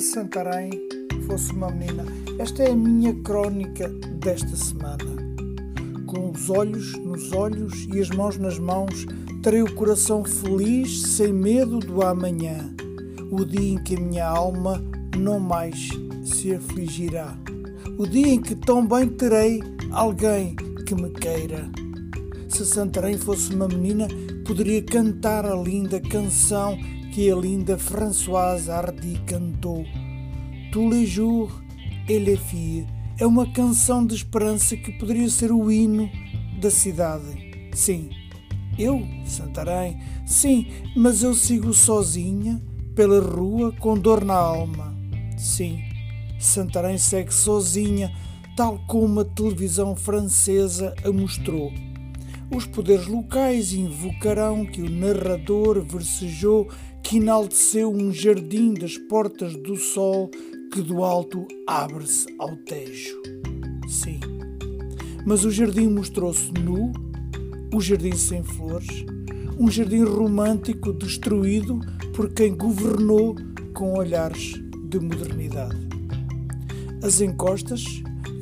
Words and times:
se 0.00 0.12
Santarém 0.12 0.70
fosse 1.26 1.52
uma 1.52 1.70
menina. 1.70 2.04
Esta 2.38 2.62
é 2.62 2.70
a 2.70 2.76
minha 2.76 3.12
crónica 3.22 3.88
desta 3.88 4.54
semana. 4.54 5.04
Com 6.06 6.30
os 6.30 6.48
olhos 6.48 6.92
nos 6.98 7.32
olhos 7.32 7.86
e 7.92 8.00
as 8.00 8.08
mãos 8.10 8.38
nas 8.38 8.58
mãos, 8.58 9.06
terei 9.42 9.62
o 9.62 9.74
coração 9.74 10.24
feliz, 10.24 11.02
sem 11.02 11.32
medo 11.32 11.80
do 11.80 12.02
amanhã, 12.02 12.72
o 13.30 13.44
dia 13.44 13.74
em 13.74 13.82
que 13.82 13.96
a 13.96 14.00
minha 14.00 14.26
alma 14.26 14.82
não 15.16 15.40
mais 15.40 15.88
se 16.24 16.54
afligirá, 16.54 17.36
o 17.98 18.06
dia 18.06 18.28
em 18.28 18.40
que 18.40 18.54
tão 18.54 18.86
bem 18.86 19.08
terei 19.08 19.60
alguém 19.90 20.54
que 20.86 20.94
me 20.94 21.10
queira. 21.10 21.68
Se 22.48 22.64
Santarém 22.64 23.18
fosse 23.18 23.52
uma 23.52 23.68
menina, 23.68 24.06
poderia 24.48 24.82
cantar 24.82 25.44
a 25.44 25.54
linda 25.54 26.00
canção 26.00 26.78
que 27.12 27.30
a 27.30 27.36
linda 27.36 27.76
Françoise 27.76 28.70
Hardy 28.70 29.20
cantou. 29.26 29.84
Tous 30.72 30.88
les 30.88 31.06
jours 31.06 31.52
et 32.08 32.18
les 32.18 32.40
filles 32.40 32.86
é 33.18 33.26
uma 33.26 33.52
canção 33.52 34.06
de 34.06 34.14
esperança 34.14 34.74
que 34.74 34.90
poderia 34.92 35.28
ser 35.28 35.52
o 35.52 35.70
hino 35.70 36.08
da 36.62 36.70
cidade. 36.70 37.68
Sim, 37.74 38.08
eu, 38.78 39.06
Santarém, 39.26 40.00
sim, 40.24 40.66
mas 40.96 41.22
eu 41.22 41.34
sigo 41.34 41.74
sozinha 41.74 42.58
pela 42.94 43.20
rua 43.20 43.70
com 43.72 43.98
dor 43.98 44.24
na 44.24 44.36
alma. 44.36 44.96
Sim, 45.36 45.78
Santarém 46.40 46.96
segue 46.96 47.34
sozinha, 47.34 48.10
tal 48.56 48.78
como 48.86 49.20
a 49.20 49.26
televisão 49.26 49.94
francesa 49.94 50.94
a 51.04 51.12
mostrou. 51.12 51.70
Os 52.54 52.64
poderes 52.64 53.06
locais 53.06 53.72
invocarão 53.72 54.64
que 54.64 54.80
o 54.80 54.90
narrador 54.90 55.82
versejou 55.82 56.66
que 57.02 57.18
enalteceu 57.18 57.92
um 57.92 58.12
jardim 58.12 58.72
das 58.72 58.96
portas 58.96 59.54
do 59.54 59.76
sol 59.76 60.30
que 60.72 60.80
do 60.80 61.04
alto 61.04 61.46
abre-se 61.66 62.26
ao 62.38 62.56
Tejo. 62.56 63.20
Sim, 63.86 64.20
mas 65.26 65.44
o 65.44 65.50
jardim 65.50 65.88
mostrou-se 65.88 66.50
nu, 66.52 66.92
o 67.74 67.80
jardim 67.80 68.16
sem 68.16 68.42
flores, 68.42 69.04
um 69.58 69.70
jardim 69.70 70.04
romântico 70.04 70.92
destruído 70.92 71.80
por 72.14 72.32
quem 72.32 72.56
governou 72.56 73.36
com 73.74 73.92
olhares 73.92 74.54
de 74.88 74.98
modernidade. 74.98 75.88
As 77.02 77.20
encostas 77.20 77.84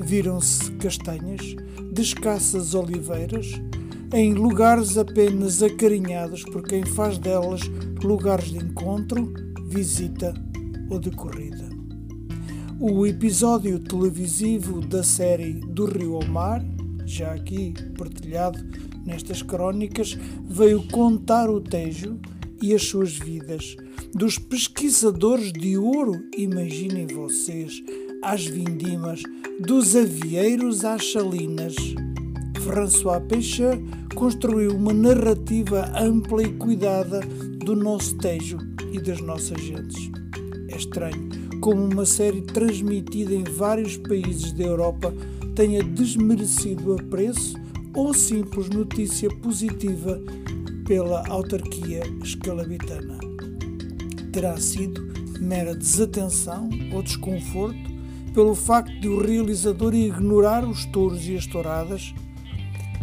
viram-se 0.00 0.70
castanhas, 0.72 1.56
de 1.92 2.02
escassas 2.02 2.74
oliveiras, 2.74 3.52
em 4.18 4.32
lugares 4.32 4.96
apenas 4.96 5.62
acarinhados 5.62 6.42
por 6.42 6.62
quem 6.62 6.82
faz 6.86 7.18
delas 7.18 7.60
lugares 8.02 8.46
de 8.46 8.56
encontro, 8.56 9.30
visita 9.66 10.32
ou 10.88 10.98
de 10.98 11.10
corrida. 11.10 11.68
O 12.80 13.06
episódio 13.06 13.78
televisivo 13.78 14.80
da 14.80 15.02
série 15.02 15.60
Do 15.60 15.84
Rio 15.84 16.14
ao 16.14 16.24
Mar, 16.24 16.64
já 17.04 17.34
aqui 17.34 17.74
partilhado 17.98 18.58
nestas 19.04 19.42
crónicas, 19.42 20.16
veio 20.48 20.88
contar 20.88 21.50
o 21.50 21.60
Tejo 21.60 22.18
e 22.62 22.72
as 22.72 22.84
suas 22.84 23.18
vidas, 23.18 23.76
dos 24.14 24.38
pesquisadores 24.38 25.52
de 25.52 25.76
ouro, 25.76 26.24
imaginem 26.34 27.06
vocês, 27.06 27.82
às 28.24 28.46
vindimas, 28.46 29.22
dos 29.60 29.94
avieiros 29.94 30.86
às 30.86 31.12
salinas. 31.12 31.76
François 32.66 33.20
Peixet 33.20 33.80
construiu 34.16 34.74
uma 34.74 34.92
narrativa 34.92 35.88
ampla 35.96 36.42
e 36.42 36.52
cuidada 36.54 37.20
do 37.64 37.76
nosso 37.76 38.16
Tejo 38.18 38.58
e 38.92 39.00
das 39.00 39.20
nossas 39.20 39.60
gentes. 39.62 40.10
É 40.68 40.76
estranho 40.76 41.28
como 41.60 41.84
uma 41.84 42.04
série 42.04 42.42
transmitida 42.42 43.32
em 43.32 43.44
vários 43.44 43.96
países 43.96 44.52
da 44.52 44.64
Europa 44.64 45.14
tenha 45.54 45.80
desmerecido 45.80 46.94
apreço 46.94 47.56
ou 47.94 48.12
simples 48.12 48.68
notícia 48.68 49.30
positiva 49.36 50.20
pela 50.84 51.24
autarquia 51.28 52.02
escalabitana. 52.24 53.16
Terá 54.32 54.56
sido 54.56 55.06
mera 55.38 55.72
desatenção 55.72 56.68
ou 56.92 57.00
desconforto 57.00 57.94
pelo 58.34 58.56
facto 58.56 58.92
de 59.00 59.08
o 59.08 59.24
realizador 59.24 59.94
ignorar 59.94 60.64
os 60.64 60.84
touros 60.86 61.28
e 61.28 61.36
as 61.36 61.46
touradas? 61.46 62.12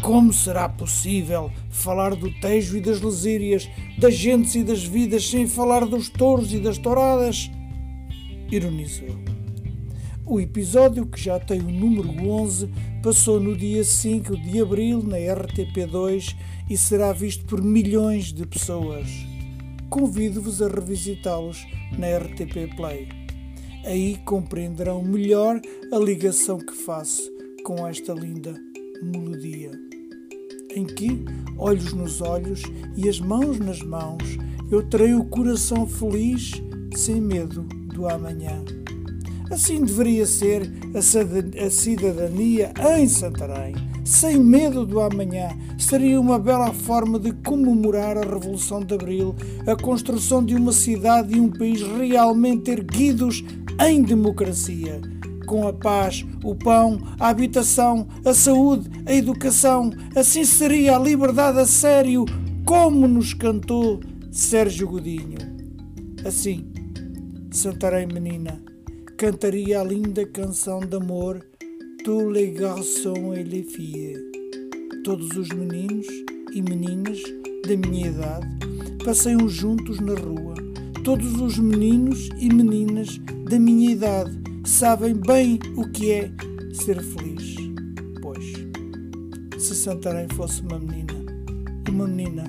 Como 0.04 0.34
será 0.34 0.68
possível 0.68 1.50
falar 1.70 2.14
do 2.14 2.30
Tejo 2.42 2.76
e 2.76 2.82
das 2.82 3.00
Lesírias, 3.00 3.70
das 3.98 4.14
gentes 4.14 4.54
e 4.54 4.62
das 4.62 4.84
vidas, 4.84 5.30
sem 5.30 5.48
falar 5.48 5.86
dos 5.86 6.10
touros 6.10 6.54
e 6.54 6.60
das 6.60 6.78
touradas? 6.78 7.50
Ironizou. 8.52 9.16
O 10.26 10.42
episódio, 10.42 11.06
que 11.06 11.18
já 11.18 11.40
tem 11.40 11.62
o 11.62 11.72
número 11.72 12.10
11, 12.30 12.70
passou 13.02 13.40
no 13.40 13.56
dia 13.56 13.82
5 13.82 14.36
de 14.36 14.62
abril 14.62 15.02
na 15.02 15.16
RTP2 15.16 16.36
e 16.70 16.76
será 16.76 17.14
visto 17.14 17.46
por 17.46 17.64
milhões 17.64 18.34
de 18.34 18.46
pessoas. 18.46 19.08
Convido-vos 19.90 20.62
a 20.62 20.68
revisitá-los 20.68 21.66
na 21.98 22.18
RTP 22.18 22.76
Play. 22.76 23.08
Aí 23.86 24.18
compreenderão 24.26 25.02
melhor 25.02 25.62
a 25.94 25.98
ligação 25.98 26.58
que 26.58 26.74
faço 26.74 27.22
com 27.64 27.88
esta 27.88 28.12
linda 28.14 28.54
melodia. 29.02 29.93
Em 30.76 30.86
que, 30.86 31.24
olhos 31.58 31.94
nos 31.94 32.20
olhos 32.20 32.64
e 32.98 33.08
as 33.08 33.20
mãos 33.20 33.60
nas 33.60 33.82
mãos, 33.82 34.40
eu 34.72 34.82
terei 34.82 35.14
o 35.14 35.24
coração 35.26 35.86
feliz, 35.86 36.54
sem 36.96 37.22
medo 37.22 37.62
do 37.94 38.10
amanhã. 38.10 38.64
Assim 39.52 39.86
deveria 39.86 40.26
ser 40.26 40.72
a 40.96 41.70
cidadania 41.70 42.74
em 42.98 43.08
Santarém. 43.08 43.76
Sem 44.04 44.40
medo 44.40 44.84
do 44.84 45.00
amanhã, 45.00 45.50
seria 45.78 46.20
uma 46.20 46.40
bela 46.40 46.74
forma 46.74 47.20
de 47.20 47.32
comemorar 47.32 48.18
a 48.18 48.22
Revolução 48.22 48.82
de 48.82 48.96
Abril, 48.96 49.36
a 49.68 49.76
construção 49.76 50.44
de 50.44 50.56
uma 50.56 50.74
cidade 50.74 51.38
e 51.38 51.40
um 51.40 51.52
país 51.52 51.82
realmente 51.82 52.72
erguidos 52.72 53.44
em 53.80 54.02
democracia, 54.02 55.00
com 55.54 55.68
a 55.68 55.72
paz, 55.72 56.26
o 56.44 56.56
pão, 56.56 57.00
a 57.20 57.28
habitação, 57.30 58.08
a 58.26 58.34
saúde, 58.34 58.90
a 59.06 59.14
educação. 59.14 59.92
Assim 60.16 60.44
seria 60.44 60.96
a 60.96 61.00
liberdade 61.00 61.60
a 61.60 61.68
sério, 61.68 62.26
como 62.66 63.08
nos 63.08 63.36
cantou 63.36 64.00
Sérgio 64.32 64.88
Godinho. 64.88 65.38
Assim, 66.26 66.74
Santarém 67.52 68.08
Menina 68.08 68.60
cantaria 69.16 69.80
a 69.80 69.84
linda 69.84 70.26
canção 70.26 70.80
de 70.80 70.96
amor 70.96 71.46
Tous 72.04 72.34
les 72.34 72.52
garçons 72.60 73.38
et 73.38 73.44
les 73.44 73.72
filles. 73.72 74.18
Todos 75.04 75.38
os 75.38 75.50
meninos 75.50 76.08
e 76.52 76.64
meninas 76.64 77.22
da 77.68 77.78
minha 77.78 78.08
idade 78.08 78.48
passeiam 79.06 79.48
juntos 79.48 80.00
na 80.00 80.16
rua. 80.16 80.56
Todos 81.04 81.40
os 81.40 81.60
meninos 81.60 82.28
e 82.40 82.52
meninas 82.52 83.20
da 83.48 83.60
minha 83.60 83.92
idade 83.92 84.43
sabem 84.64 85.14
bem 85.14 85.60
o 85.76 85.88
que 85.90 86.12
é 86.12 86.32
ser 86.74 87.02
feliz. 87.02 87.56
Pois, 88.22 88.54
se 89.58 89.76
Santarém 89.76 90.28
fosse 90.36 90.62
uma 90.62 90.80
menina, 90.80 91.14
uma 91.90 92.08
menina 92.08 92.44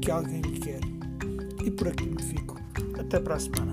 que 0.00 0.10
alguém 0.10 0.40
lhe 0.40 0.58
quer. 0.60 0.80
E 1.64 1.70
por 1.70 1.88
aqui 1.88 2.04
me 2.04 2.22
fico. 2.22 2.60
Até 2.98 3.18
para 3.20 3.36
a 3.36 3.40
semana. 3.40 3.72